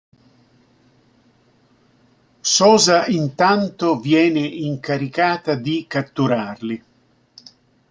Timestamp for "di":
5.53-5.85